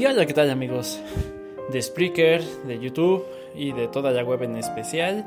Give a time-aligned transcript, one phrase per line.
[0.00, 0.98] Y hola, ¿qué tal amigos?
[1.70, 3.22] De Spreaker, de YouTube
[3.54, 5.26] y de toda la web en especial.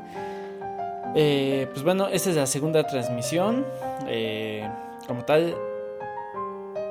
[1.14, 3.64] Eh, pues bueno, esta es la segunda transmisión.
[4.08, 4.68] Eh,
[5.06, 5.54] como tal,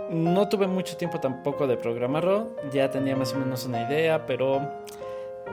[0.09, 2.55] no tuve mucho tiempo tampoco de programarlo.
[2.71, 4.61] Ya tenía más o menos una idea, pero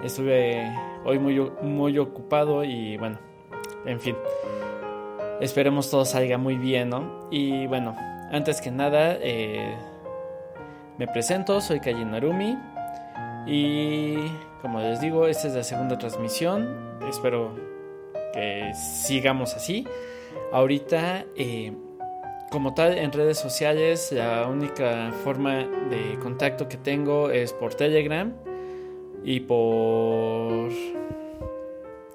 [0.05, 0.73] estuve
[1.05, 3.19] hoy muy, muy ocupado y bueno,
[3.85, 4.15] en fin.
[5.41, 7.27] Esperemos todo salga muy bien, ¿no?
[7.33, 7.97] Y bueno,
[8.31, 9.75] antes que nada, eh,
[11.01, 12.59] me presento, soy Kaji Narumi
[13.47, 14.17] y
[14.61, 17.01] como les digo, esta es la segunda transmisión.
[17.09, 17.55] Espero
[18.35, 19.87] que sigamos así.
[20.53, 21.73] Ahorita, eh,
[22.51, 28.35] como tal, en redes sociales, la única forma de contacto que tengo es por Telegram
[29.25, 30.69] y por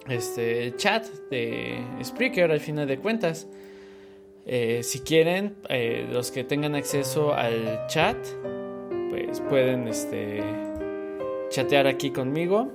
[0.07, 3.47] este chat de Spreaker al final de cuentas.
[4.45, 8.15] Eh, si quieren, eh, los que tengan acceso al chat,
[9.15, 10.43] pues pueden este,
[11.49, 12.67] chatear aquí conmigo.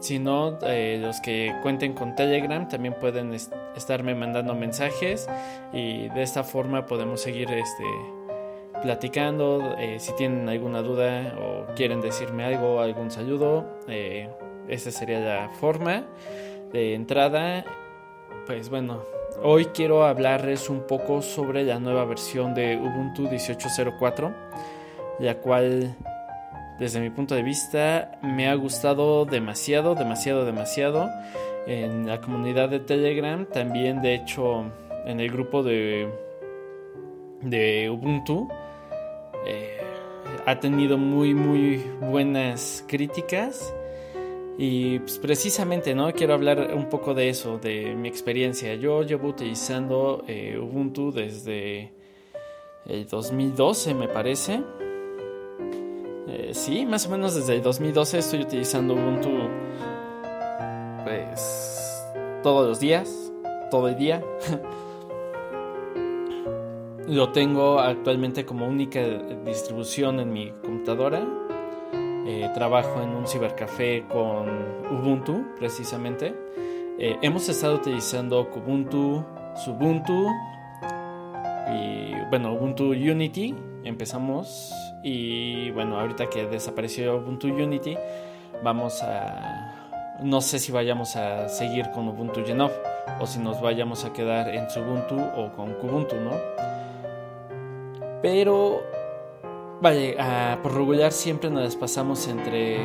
[0.00, 5.28] Si no, eh, los que cuenten con Telegram también pueden estarme mandando mensajes
[5.72, 7.84] y de esta forma podemos seguir este,
[8.82, 9.74] platicando.
[9.78, 14.30] Eh, si tienen alguna duda o quieren decirme algo, algún saludo, eh,
[14.68, 16.06] esa sería la forma
[16.72, 17.64] de entrada.
[18.46, 19.02] Pues bueno,
[19.42, 24.34] hoy quiero hablarles un poco sobre la nueva versión de Ubuntu 18.04
[25.20, 25.96] la cual
[26.78, 31.10] desde mi punto de vista me ha gustado demasiado, demasiado, demasiado.
[31.66, 34.64] En la comunidad de Telegram, también de hecho
[35.04, 36.08] en el grupo de,
[37.42, 38.48] de Ubuntu,
[39.46, 39.78] eh,
[40.46, 43.74] ha tenido muy, muy buenas críticas.
[44.56, 46.12] Y pues, precisamente, ¿no?
[46.12, 48.74] Quiero hablar un poco de eso, de mi experiencia.
[48.74, 51.92] Yo llevo utilizando eh, Ubuntu desde
[52.86, 54.62] el 2012, me parece.
[56.52, 59.28] Sí, más o menos desde el 2012 estoy utilizando Ubuntu
[61.04, 62.04] pues
[62.42, 63.32] todos los días,
[63.70, 64.22] todo el día.
[67.06, 69.00] Lo tengo actualmente como única
[69.44, 71.26] distribución en mi computadora.
[72.26, 74.48] Eh, trabajo en un cibercafé con
[74.90, 76.34] Ubuntu, precisamente.
[76.98, 79.24] Eh, hemos estado utilizando Kubuntu,
[79.64, 80.28] Subuntu
[81.68, 83.54] y bueno, Ubuntu Unity.
[83.84, 84.72] Empezamos
[85.02, 87.96] y bueno, ahorita que desapareció Ubuntu Unity,
[88.62, 90.18] vamos a...
[90.22, 92.72] No sé si vayamos a seguir con Ubuntu Genov
[93.20, 96.32] o si nos vayamos a quedar en Ubuntu o con Kubuntu, ¿no?
[98.20, 98.82] Pero,
[99.80, 100.16] vale,
[100.62, 102.80] por regular siempre nos pasamos entre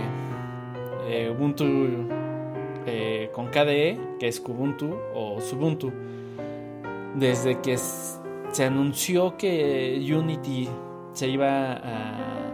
[1.07, 1.65] eh, Ubuntu
[2.85, 5.91] eh, con KDE, que es Kubuntu, o Subuntu.
[7.15, 7.77] Desde que
[8.55, 10.69] se anunció que Unity
[11.11, 11.73] se iba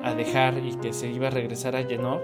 [0.03, 2.22] a, dejar y que se iba a regresar a Genov.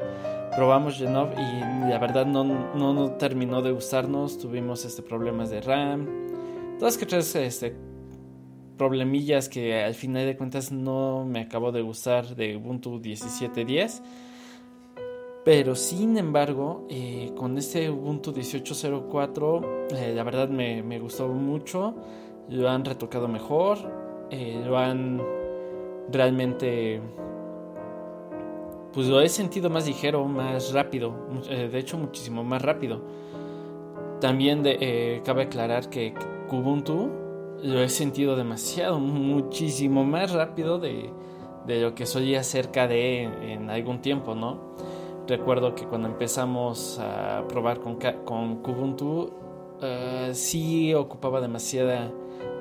[0.55, 4.39] Probamos Genov y la verdad no, no, terminó de gustarnos.
[4.39, 6.07] Tuvimos este, problemas de RAM.
[6.79, 7.75] Todas que tres este,
[8.79, 14.01] problemillas que al final de cuentas no me acabó de gustar de Ubuntu 17.10.
[15.45, 21.94] Pero sin embargo, eh, con este Ubuntu 18.04, eh, la verdad me, me, gustó mucho.
[22.49, 23.77] Lo han retocado mejor,
[24.29, 25.21] eh, lo han
[26.11, 27.01] realmente
[28.93, 31.13] pues lo he sentido más ligero, más rápido,
[31.49, 33.01] eh, de hecho muchísimo más rápido.
[34.19, 36.15] También de, eh, cabe aclarar que
[36.47, 37.11] Kubuntu
[37.61, 41.11] lo he sentido demasiado, muchísimo más rápido de,
[41.67, 44.57] de lo que solía ser KDE en, algún tiempo, ¿no?
[45.27, 49.29] Recuerdo que cuando empezamos a probar con, con Kubuntu,
[49.81, 52.11] uh, sí ocupaba demasiada,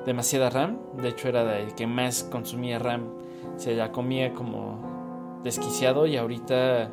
[0.06, 3.10] demasiada RAM, de hecho era el que más consumía RAM
[3.56, 6.90] se la comía como desquiciado y ahorita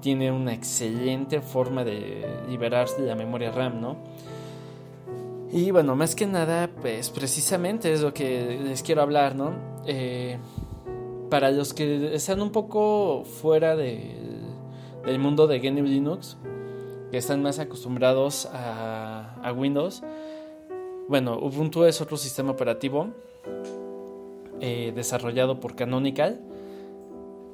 [0.00, 3.96] tiene una excelente forma de liberarse de la memoria RAM, ¿no?
[5.52, 9.52] Y bueno, más que nada, pues precisamente es lo que les quiero hablar, ¿no?
[9.84, 10.38] Eh,
[11.28, 16.36] para los que están un poco fuera del mundo de GNU Linux,
[17.10, 20.02] que están más acostumbrados a, a Windows,
[21.10, 23.08] bueno, Ubuntu es otro sistema operativo
[24.60, 26.40] eh, desarrollado por Canonical,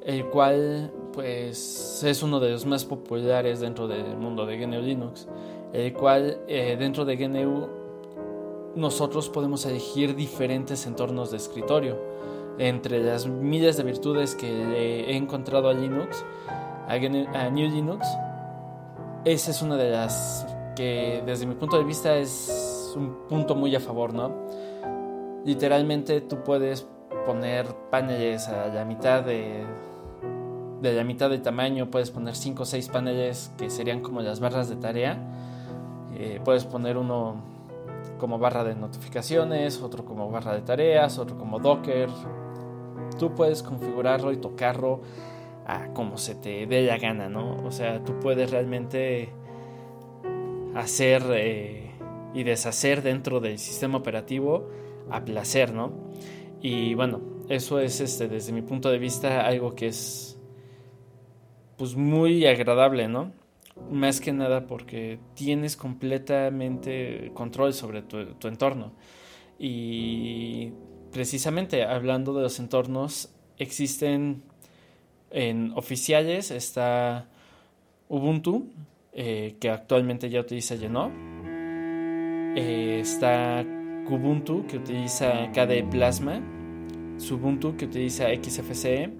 [0.05, 5.27] el cual pues es uno de los más populares dentro del mundo de GNU Linux,
[5.73, 7.67] el cual eh, dentro de GNU
[8.75, 11.97] nosotros podemos elegir diferentes entornos de escritorio.
[12.59, 16.23] Entre las miles de virtudes que he encontrado a Linux,
[16.87, 18.05] a GNU, a New Linux,
[19.25, 20.45] esa es una de las
[20.75, 22.66] que desde mi punto de vista es
[22.97, 24.33] un punto muy a favor, ¿no?
[25.45, 26.87] Literalmente tú puedes
[27.25, 29.63] poner paneles a la mitad de,
[30.81, 34.39] de la mitad de tamaño, puedes poner 5 o 6 paneles que serían como las
[34.39, 35.17] barras de tarea.
[36.15, 37.35] Eh, puedes poner uno
[38.17, 42.09] como barra de notificaciones, otro como barra de tareas, otro como Docker.
[43.19, 45.01] Tú puedes configurarlo y tocarlo
[45.65, 47.57] a como se te dé la gana, ¿no?
[47.65, 49.29] O sea, tú puedes realmente
[50.75, 51.86] hacer eh,
[52.37, 54.69] y deshacer dentro del sistema operativo
[55.09, 55.91] a placer, ¿no?
[56.61, 57.19] Y bueno,
[57.49, 60.39] eso es este, desde mi punto de vista algo que es
[61.77, 63.31] pues muy agradable, ¿no?
[63.89, 68.91] Más que nada porque tienes completamente control sobre tu, tu entorno.
[69.57, 70.73] Y
[71.11, 74.43] precisamente hablando de los entornos, existen
[75.31, 77.29] en oficiales, está
[78.09, 78.67] Ubuntu,
[79.13, 81.11] eh, que actualmente ya utiliza Genov.
[82.59, 83.63] Eh, está
[84.07, 86.41] Kubuntu, que utiliza KDE Plasma.
[87.19, 89.11] Subuntu, que utiliza XFCE.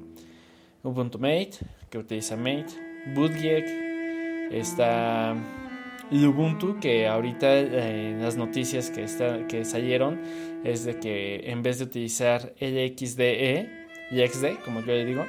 [0.83, 1.59] Ubuntu Mate,
[1.91, 2.73] que utiliza Mate.
[3.13, 3.63] Bootleg.
[4.51, 5.35] Está
[6.11, 10.19] Ubuntu, que ahorita eh, en las noticias que, está, que salieron
[10.63, 13.69] es de que en vez de utilizar LXDE
[14.09, 15.25] y XD, como yo le digo,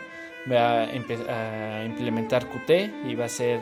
[0.50, 3.60] va a, a implementar Qt y va a ser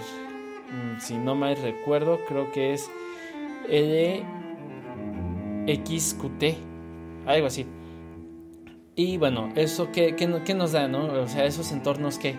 [0.71, 2.91] Mm, si no mal recuerdo, creo que es
[5.67, 6.45] LXQT,
[7.27, 7.67] algo así.
[8.95, 11.05] Y bueno, eso qué, qué, nos da, ¿no?
[11.23, 12.35] O sea, esos entornos que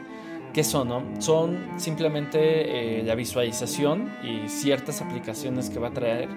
[0.54, 0.88] ¿Qué son?
[0.88, 1.04] No?
[1.20, 6.30] Son simplemente eh, la visualización y ciertas aplicaciones que va a traer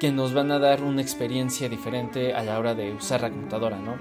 [0.00, 3.78] que nos van a dar una experiencia diferente a la hora de usar la computadora,
[3.78, 3.96] ¿no?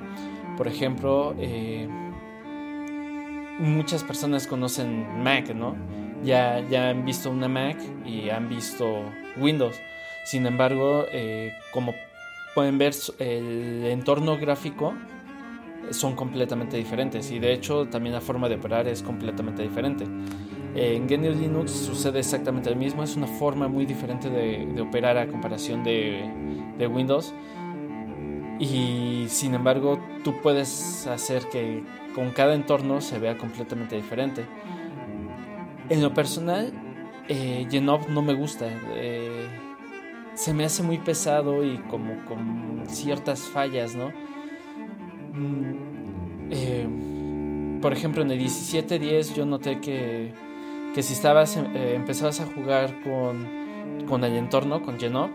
[0.56, 1.88] Por ejemplo, eh,
[3.60, 5.76] muchas personas conocen Mac, ¿no?
[6.24, 9.04] ya, ya han visto una Mac y han visto
[9.38, 9.80] Windows.
[10.28, 11.96] Sin embargo, eh, como
[12.54, 14.94] pueden ver, el entorno gráfico
[15.92, 20.04] son completamente diferentes y de hecho también la forma de operar es completamente diferente.
[20.76, 25.28] En GNU Linux sucede exactamente lo mismo, es una forma muy diferente de, operar a
[25.28, 26.30] comparación de,
[26.78, 27.34] Windows
[28.60, 34.46] y sin embargo tú puedes hacer que con cada entorno se vea completamente diferente.
[35.88, 36.74] En lo personal,
[37.30, 38.68] eh, Genov no me gusta.
[38.96, 39.37] Eh,
[40.38, 44.10] se me hace muy pesado y como con ciertas fallas, ¿no?
[45.34, 50.32] Mm, eh, por ejemplo, en el 1710 yo noté que,
[50.94, 55.32] que si estabas, eh, empezabas a jugar con, con el entorno, con Genov,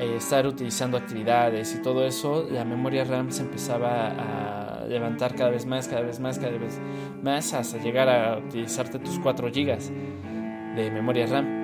[0.00, 5.66] estar utilizando actividades y todo eso, la memoria RAM se empezaba a levantar cada vez
[5.66, 6.80] más, cada vez más, cada vez
[7.22, 11.61] más, hasta llegar a utilizarte tus 4 GB de memoria RAM.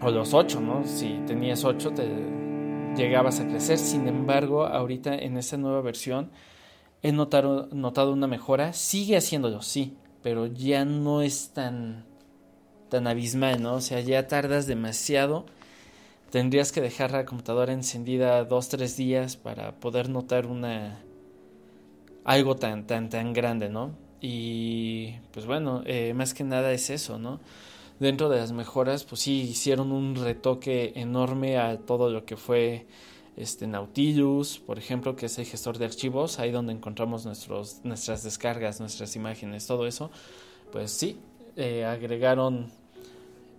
[0.00, 0.84] O los 8, ¿no?
[0.84, 2.06] Si tenías 8 te
[2.96, 3.78] llegabas a crecer.
[3.78, 6.30] Sin embargo, ahorita en esta nueva versión
[7.02, 8.72] he notado, notado una mejora.
[8.72, 12.04] Sigue haciéndolo, sí, pero ya no es tan,
[12.88, 13.74] tan abismal, ¿no?
[13.74, 15.46] O sea, ya tardas demasiado
[16.30, 20.98] tendrías que dejar la computadora encendida dos tres días para poder notar una
[22.24, 27.18] algo tan tan tan grande no y pues bueno eh, más que nada es eso
[27.18, 27.40] no
[27.98, 32.86] dentro de las mejoras pues sí hicieron un retoque enorme a todo lo que fue
[33.36, 38.22] este Nautilus por ejemplo que es el gestor de archivos ahí donde encontramos nuestros nuestras
[38.22, 40.10] descargas nuestras imágenes todo eso
[40.72, 41.18] pues sí
[41.56, 42.70] eh, agregaron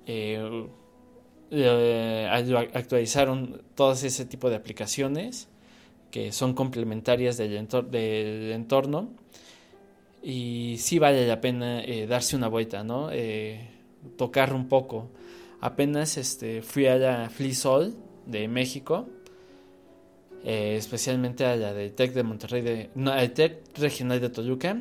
[0.05, 0.67] eh,
[1.49, 5.47] eh, actualizaron todo ese tipo de aplicaciones
[6.11, 7.53] que son complementarias del,
[8.51, 9.09] entorno
[10.21, 13.09] y sí vale la pena darse una vuelta, ¿no?
[14.07, 15.09] Eh, tocar un poco.
[15.59, 17.95] Apenas este, fui a la FliSol
[18.25, 19.07] de México,
[20.43, 24.77] especialmente a la del TEC de Monterrey, de, no, al TEC regional de Toluca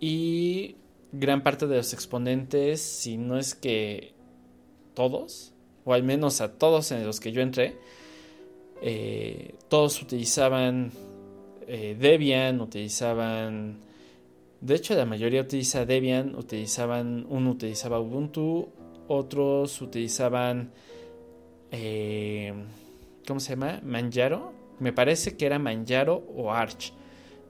[0.00, 0.76] y
[1.12, 4.14] gran parte de los exponentes, si no es que
[4.94, 5.52] todos,
[5.84, 7.76] o al menos a todos en los que yo entré,
[8.82, 10.92] eh, todos utilizaban
[11.66, 13.78] eh, Debian, utilizaban,
[14.60, 18.68] de hecho la mayoría utiliza Debian, utilizaban, uno utilizaba Ubuntu,
[19.08, 20.72] otros utilizaban,
[21.70, 22.52] eh,
[23.26, 23.80] ¿cómo se llama?
[23.84, 26.92] Manjaro, me parece que era Manjaro o Arch.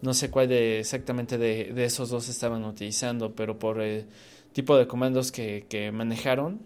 [0.03, 4.07] No sé cuál de, exactamente de, esos dos estaban utilizando, pero por el
[4.53, 6.61] tipo de comandos que, que manejaron,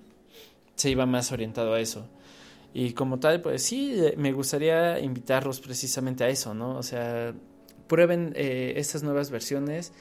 [0.74, 2.08] se iba más orientado a eso.
[2.72, 6.76] Y como tal, pues sí, me gustaría invitarlos precisamente a eso, ¿no?
[6.76, 7.34] O sea,
[7.88, 9.92] prueben eh, estas nuevas versiones.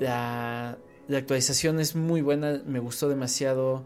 [0.00, 0.78] La,
[1.14, 3.84] actualización es muy buena, me gustó demasiado.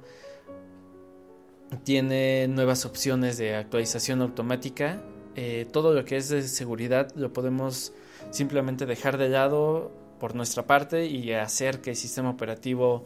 [1.83, 5.02] Tiene nuevas opciones de actualización automática.
[5.35, 7.92] Eh, todo lo que es de seguridad lo podemos
[8.30, 9.90] simplemente dejar de lado
[10.21, 13.04] por nuestra parte y hacer que el sistema operativo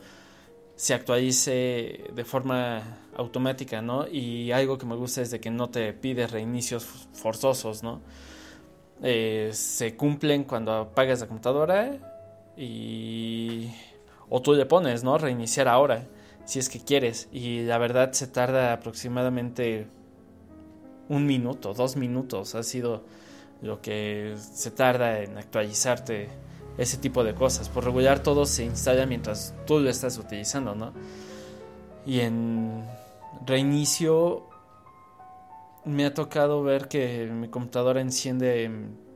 [0.76, 4.06] se actualice de forma automática, ¿no?
[4.06, 6.84] Y algo que me gusta es de que no te pide reinicios
[7.14, 8.02] forzosos, ¿no?
[9.02, 12.17] Eh, se cumplen cuando apagas la computadora
[12.58, 13.70] y
[14.28, 15.16] o tú le pones, ¿no?
[15.16, 16.06] Reiniciar ahora,
[16.44, 17.28] si es que quieres.
[17.32, 19.86] Y la verdad se tarda aproximadamente
[21.08, 22.54] un minuto, dos minutos.
[22.54, 23.04] Ha sido
[23.62, 26.28] lo que se tarda en actualizarte
[26.76, 27.68] ese tipo de cosas.
[27.68, 30.92] Por regular todo se instala mientras tú lo estás utilizando, ¿no?
[32.04, 32.84] Y en
[33.46, 34.46] reinicio
[35.84, 39.07] me ha tocado ver que mi computadora enciende en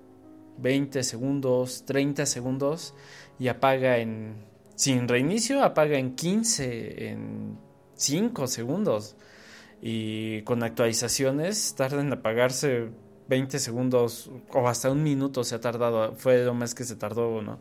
[0.58, 2.94] 20 segundos, 30 segundos
[3.38, 7.58] y apaga en sin reinicio apaga en 15, en
[7.94, 9.16] 5 segundos.
[9.80, 12.88] Y con actualizaciones tarda en apagarse
[13.28, 16.14] 20 segundos o hasta un minuto se ha tardado.
[16.14, 17.60] Fue lo más que se tardó, ¿no?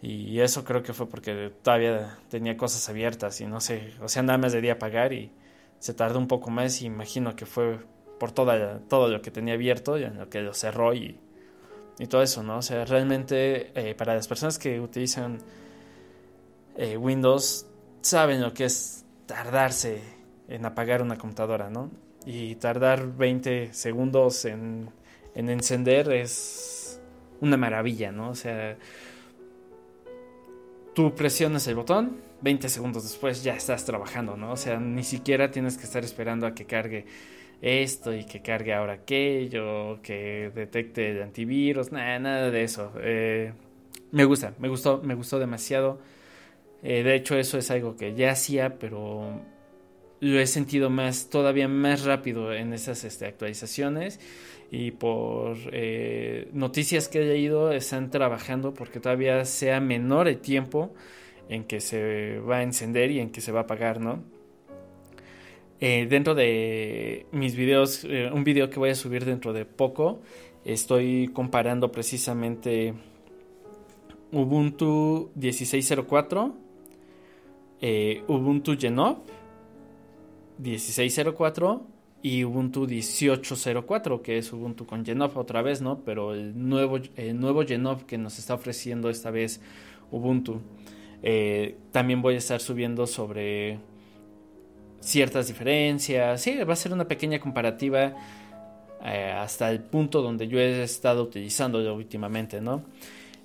[0.00, 4.22] Y eso creo que fue porque todavía tenía cosas abiertas y no sé, o sea,
[4.22, 5.32] nada más debía apagar y
[5.80, 7.80] se tardó un poco más y imagino que fue
[8.20, 11.18] por toda, todo lo que tenía abierto y en lo que lo cerró y,
[11.98, 12.58] y todo eso, ¿no?
[12.58, 15.38] O sea, realmente eh, para las personas que utilizan
[16.76, 17.66] eh, Windows
[18.00, 20.00] saben lo que es tardarse
[20.48, 21.90] en apagar una computadora, ¿no?
[22.24, 24.90] Y tardar 20 segundos en,
[25.34, 27.00] en encender es
[27.40, 28.30] una maravilla, ¿no?
[28.30, 28.76] O sea,
[30.94, 34.52] tú presionas el botón, 20 segundos después ya estás trabajando, ¿no?
[34.52, 37.06] O sea, ni siquiera tienes que estar esperando a que cargue
[37.60, 42.92] esto y que cargue ahora aquello, que detecte el antivirus, nada, nada de eso.
[43.00, 43.52] Eh,
[44.12, 45.98] me gusta, me gustó, me gustó demasiado.
[46.82, 49.40] Eh, de hecho, eso es algo que ya hacía, pero
[50.20, 54.20] lo he sentido más, todavía más rápido en esas este, actualizaciones.
[54.70, 60.92] Y por eh, noticias que he leído, están trabajando porque todavía sea menor el tiempo
[61.48, 64.22] en que se va a encender y en que se va a apagar, ¿no?
[65.80, 70.20] Eh, dentro de mis videos, un video que voy a subir dentro de poco,
[70.64, 72.94] estoy comparando precisamente
[74.32, 76.68] Ubuntu 1604
[77.80, 79.18] eh, Ubuntu Genop
[80.58, 81.86] 1604
[82.22, 86.00] y Ubuntu 1804, que es Ubuntu con Genop otra vez, ¿no?
[86.04, 89.60] Pero el nuevo, el nuevo Genop que nos está ofreciendo esta vez
[90.10, 90.60] Ubuntu.
[91.22, 93.78] Eh, también voy a estar subiendo sobre
[95.00, 96.40] ciertas diferencias.
[96.40, 98.14] Sí, va a ser una pequeña comparativa
[99.04, 102.82] eh, hasta el punto donde yo he estado utilizándolo últimamente, ¿no?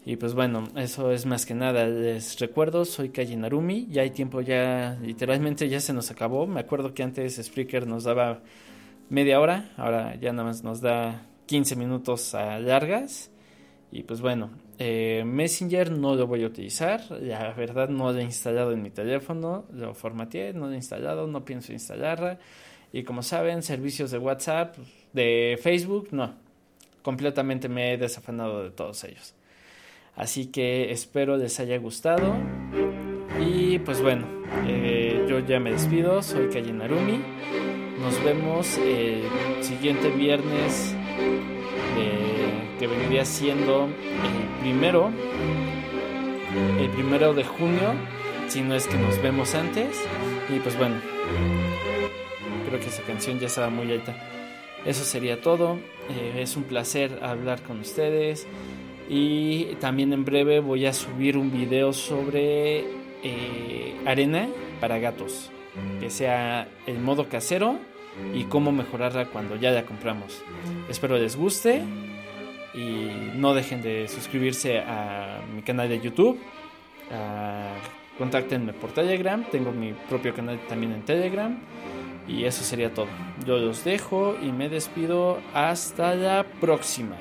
[0.06, 1.86] Y pues bueno, eso es más que nada.
[1.86, 3.88] Les recuerdo, soy Kaji Narumi.
[3.90, 6.46] Ya hay tiempo, ya literalmente ya se nos acabó.
[6.46, 8.42] Me acuerdo que antes Spreaker nos daba
[9.10, 13.33] media hora, ahora ya nada más nos da 15 minutos a largas.
[13.96, 17.00] Y pues bueno, eh, Messenger no lo voy a utilizar.
[17.12, 19.66] La verdad no lo he instalado en mi teléfono.
[19.72, 22.40] Lo formateé, no lo he instalado, no pienso instalarla.
[22.92, 24.76] Y como saben, servicios de WhatsApp,
[25.14, 26.34] de Facebook, no.
[27.04, 29.36] Completamente me he desafanado de todos ellos.
[30.16, 32.34] Así que espero les haya gustado.
[33.40, 34.26] Y pues bueno,
[34.66, 36.24] eh, yo ya me despido.
[36.24, 37.20] Soy Kaji Narumi.
[38.00, 39.24] Nos vemos el
[39.62, 40.96] siguiente viernes,
[42.84, 45.10] que vendría siendo el primero,
[46.78, 47.94] el primero de junio,
[48.50, 50.04] si no es que nos vemos antes.
[50.54, 50.96] Y pues bueno,
[52.68, 54.13] creo que esa canción ya estaba muy alta.
[54.86, 55.80] Eso sería todo.
[56.10, 58.48] Eh, es un placer hablar con ustedes.
[59.08, 62.80] Y también en breve voy a subir un video sobre
[63.24, 64.50] eh, arena
[64.82, 65.52] para gatos,
[66.02, 67.80] que sea el modo casero
[68.34, 70.44] y cómo mejorarla cuando ya la compramos.
[70.90, 71.82] Espero les guste
[72.74, 76.39] y no dejen de suscribirse a mi canal de YouTube.
[77.12, 81.58] Uh, contáctenme por Telegram, tengo mi propio canal también en Telegram.
[82.27, 83.08] Y eso sería todo.
[83.46, 85.39] Yo los dejo y me despido.
[85.53, 87.18] Hasta la próxima.